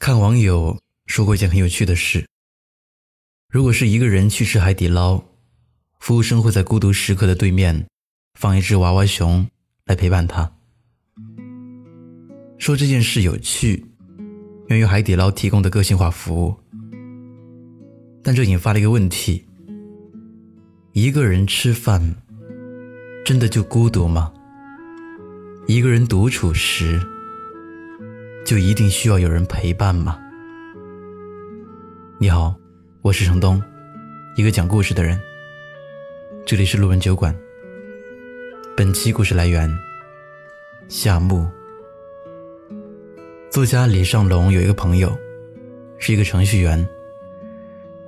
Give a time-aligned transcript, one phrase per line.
[0.00, 2.26] 看网友说过一件很有趣的事：
[3.50, 5.22] 如果是一个人去吃海底捞，
[5.98, 7.86] 服务生会在孤独时刻的对面
[8.32, 9.46] 放一只娃娃熊
[9.84, 10.50] 来陪伴他。
[12.56, 13.84] 说这件事有趣，
[14.68, 16.56] 源于海底捞提供的个性化服务，
[18.22, 19.44] 但这引发了一个问题：
[20.94, 22.16] 一个人吃饭
[23.22, 24.32] 真的就孤独吗？
[25.66, 26.98] 一个人独处时。
[28.50, 30.18] 就一定需要有人陪伴吗？
[32.18, 32.52] 你好，
[33.00, 33.62] 我是程东，
[34.34, 35.16] 一个讲故事的人。
[36.44, 37.32] 这里是路人酒馆。
[38.76, 39.72] 本期故事来源：
[40.88, 41.46] 夏木。
[43.52, 45.16] 作家李尚龙有一个朋友，
[45.98, 46.84] 是一个程序员。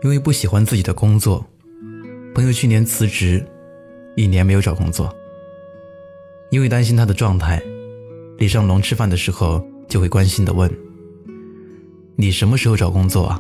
[0.02, 1.46] 因为不喜欢自己的工作，
[2.34, 3.46] 朋友去年辞职，
[4.16, 5.08] 一年没有找工作。
[6.50, 7.62] 因为担心他的状态，
[8.38, 9.64] 李尚龙吃饭的时候。
[9.92, 10.74] 就会关心的问
[12.16, 13.38] ：“你什么时候找工作啊？”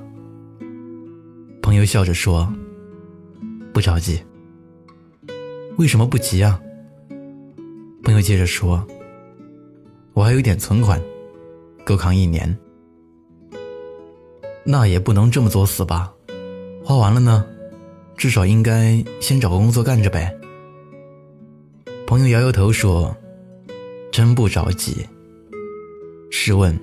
[1.62, 2.46] 朋友笑着说
[3.72, 4.22] ：“不着急。”
[5.78, 6.60] 为什么不急啊？
[8.02, 8.86] 朋友接着说
[10.12, 11.00] ：“我还有点存款，
[11.86, 12.54] 够扛一年。”
[14.62, 16.12] 那也不能这么作死吧？
[16.84, 17.46] 花完了呢，
[18.14, 20.36] 至少应该先找个工作干着呗。
[22.06, 23.16] 朋友摇摇头说
[24.12, 25.08] ：“真不着急。”
[26.34, 26.76] 试问，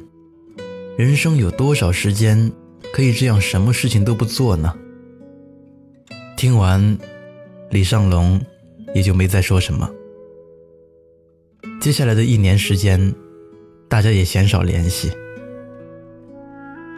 [0.95, 2.51] 人生有多少时间
[2.93, 4.73] 可以这样什么事情都不做呢？
[6.37, 6.97] 听完，
[7.71, 8.39] 李尚龙
[8.93, 9.89] 也就没再说什么。
[11.81, 13.13] 接下来的一年时间，
[13.89, 15.11] 大家也鲜少联系。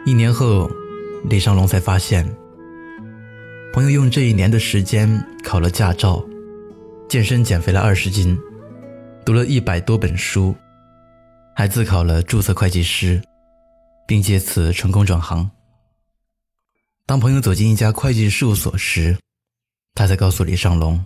[0.05, 0.69] 一年后，
[1.29, 2.29] 李尚龙才发现，
[3.71, 6.23] 朋友用这一年的时间考了驾照，
[7.07, 8.37] 健身减肥了二十斤，
[9.25, 10.53] 读了一百多本书。
[11.55, 13.21] 还自考了注册会计师，
[14.07, 15.51] 并借此成功转行。
[17.05, 19.17] 当朋友走进一家会计事务所时，
[19.93, 21.05] 他才告诉李尚龙，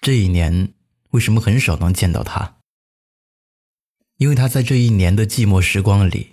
[0.00, 0.72] 这一年
[1.10, 2.56] 为什么很少能见到他。
[4.18, 6.30] 因为他在这一年的寂寞时光里，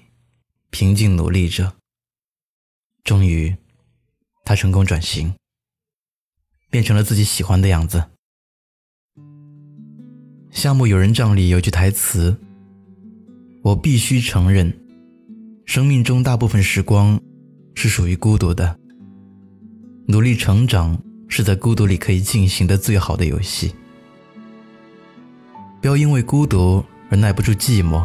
[0.69, 1.75] 平静努力着。
[3.03, 3.55] 终于，
[4.45, 5.33] 他成功转型，
[6.69, 8.11] 变成了自己喜欢的样子。
[10.51, 12.39] 项目有人帐里有句台词。
[13.61, 14.73] 我必须承认，
[15.65, 17.19] 生命中大部分时光
[17.75, 18.75] 是属于孤独的。
[20.07, 23.71] 努力成长是在孤独里可以进行的最好的游戏。
[25.79, 28.03] 不要因为孤独而耐不住寂寞，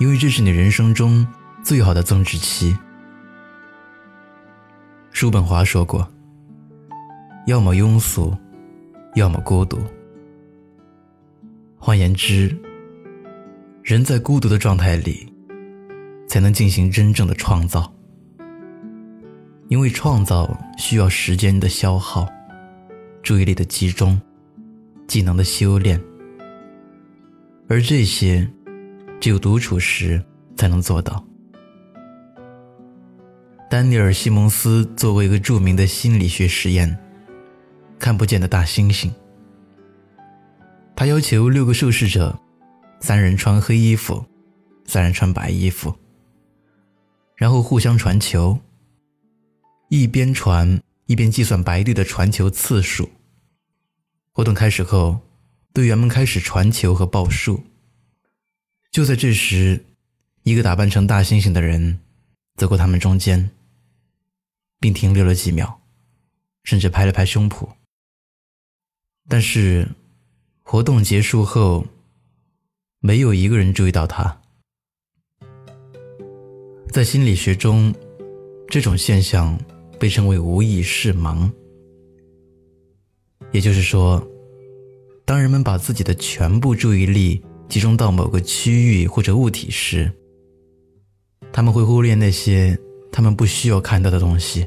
[0.00, 1.24] 因为这是你人生中
[1.62, 2.76] 最好的增值期。
[5.12, 6.06] 叔本华说过
[7.46, 8.36] ：“要么庸俗，
[9.14, 9.78] 要么孤独。”
[11.78, 12.65] 换言之。
[13.86, 15.32] 人在孤独的状态里，
[16.26, 17.94] 才能进行真正的创造。
[19.68, 22.28] 因为创造需要时间的消耗、
[23.22, 24.20] 注意力的集中、
[25.06, 26.02] 技能的修炼，
[27.68, 28.44] 而这些
[29.20, 30.20] 只有独处时
[30.56, 31.24] 才能做到。
[33.70, 36.98] 丹尼尔·西蒙斯做过一个著名的心理学实验——
[38.00, 39.08] 看不见的大猩猩。
[40.96, 42.36] 他要求六个受试者。
[42.98, 44.24] 三人穿黑衣服，
[44.86, 45.94] 三人穿白衣服，
[47.36, 48.58] 然后互相传球。
[49.88, 53.08] 一边传一边计算白队的传球次数。
[54.32, 55.20] 活动开始后，
[55.72, 57.62] 队员们开始传球和报数。
[58.90, 59.84] 就在这时，
[60.42, 62.00] 一个打扮成大猩猩的人
[62.56, 63.50] 走过他们中间，
[64.80, 65.80] 并停留了几秒，
[66.64, 67.68] 甚至拍了拍胸脯。
[69.28, 69.88] 但是，
[70.62, 71.86] 活动结束后。
[73.06, 74.36] 没有一个人注意到他。
[76.90, 77.94] 在心理学中，
[78.66, 79.56] 这种现象
[79.96, 81.48] 被称为无意识盲。
[83.52, 84.20] 也就是说，
[85.24, 90.10] 当人们把自己的全部注意力集中到某个区域或者物体时，
[91.52, 92.76] 他们会忽略那些
[93.12, 94.66] 他们不需要看到的东西。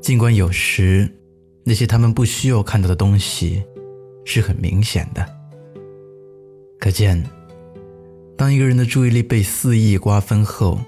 [0.00, 1.12] 尽管有时，
[1.64, 3.60] 那些他们不需要看到的东西
[4.24, 5.41] 是很明显的。
[6.82, 7.24] 可见，
[8.36, 10.80] 当一个人的注意力被肆意瓜分后，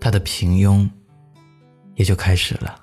[0.00, 0.90] 他的平庸
[1.94, 2.80] 也就开始了。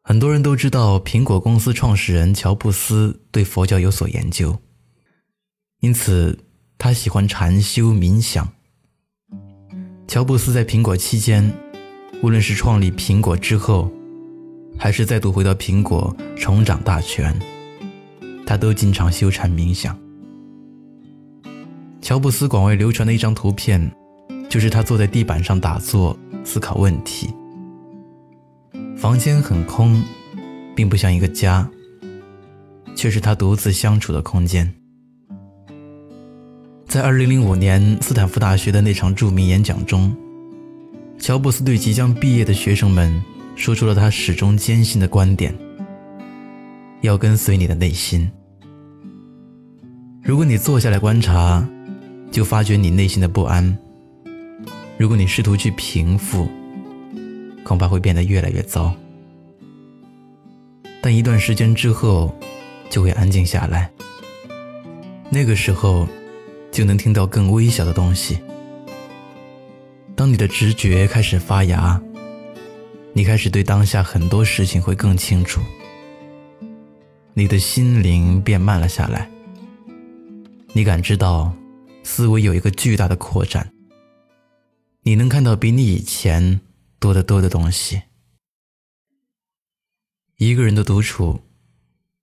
[0.00, 4.58] 很多人都知道，苹果公司创始人乔布斯对佛教有所研究，
[5.80, 6.46] 因此
[6.78, 8.50] 他喜欢禅修冥想。
[10.06, 11.52] 乔布斯在苹果期间，
[12.22, 13.92] 无论是创立苹果之后，
[14.78, 17.38] 还是再度回到苹果重掌大权。
[18.48, 19.94] 他都经常修禅冥想。
[22.00, 23.78] 乔布斯广为流传的一张图片，
[24.48, 27.28] 就是他坐在地板上打坐思考问题。
[28.96, 30.02] 房间很空，
[30.74, 31.68] 并不像一个家，
[32.96, 34.72] 却是他独自相处的空间。
[36.86, 40.16] 在2005年斯坦福大学的那场著名演讲中，
[41.18, 43.22] 乔布斯对即将毕业的学生们
[43.54, 45.54] 说出了他始终坚信的观点：
[47.02, 48.26] 要跟随你的内心。
[50.22, 51.66] 如果你坐下来观察，
[52.30, 53.76] 就发觉你内心的不安；
[54.96, 56.48] 如果你试图去平复，
[57.64, 58.94] 恐怕会变得越来越糟。
[61.00, 62.34] 但一段时间之后，
[62.90, 63.90] 就会安静下来。
[65.30, 66.06] 那个时候。
[66.70, 68.38] 就能听到更微小的东西。
[70.14, 72.00] 当你的直觉开始发芽，
[73.14, 75.62] 你开始对当下很多事情会更清楚。
[77.32, 79.28] 你的心灵变慢了下来，
[80.74, 81.52] 你感知到
[82.04, 83.72] 思维有一个巨大的扩展。
[85.02, 86.60] 你能看到比你以前
[86.98, 88.02] 多得多的东西。
[90.36, 91.40] 一个人的独处，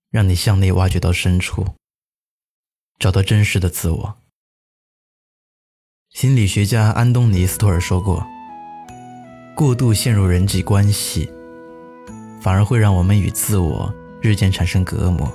[0.09, 1.65] 让你向内挖掘到深处，
[2.99, 4.17] 找到真实的自我。
[6.11, 8.25] 心理学家安东尼·斯托尔说过
[9.53, 11.29] ：“过度陷入人际关系，
[12.39, 15.29] 反而会让我们与自我日渐产生隔膜。”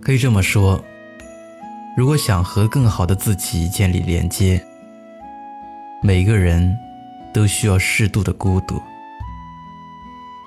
[0.00, 0.82] 可以这么说，
[1.98, 4.64] 如果想和更好的自己建立连接，
[6.00, 6.78] 每个人
[7.34, 8.80] 都需要适度的孤独。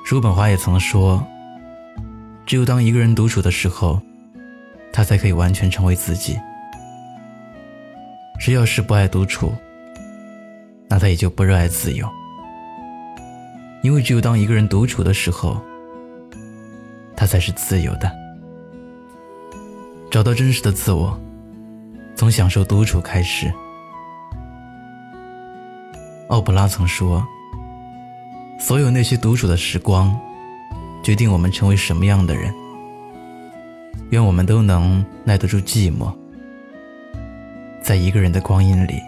[0.06, 1.22] 叔本华也曾说
[2.48, 4.02] ：“只有当一个人独处的时候，
[4.94, 6.40] 他才可以完全成为自己。”
[8.40, 9.54] 谁要是不爱独处，
[10.88, 12.08] 那他也就不热爱自由。
[13.84, 15.62] 因为只有当一个人独处的时候，
[17.14, 18.10] 他才是自由的。
[20.10, 21.20] 找到真实的自我，
[22.22, 23.52] 从享受独处开始。
[26.28, 27.28] 奥普拉曾说
[28.62, 30.16] ：“所有那些独处的时光，
[31.04, 32.54] 决定我们成为什么样的人。”
[34.12, 36.14] 愿我们都能耐得住寂寞。
[37.82, 39.02] 在一个人的光阴里，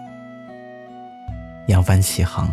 [1.68, 2.52] 扬帆起航。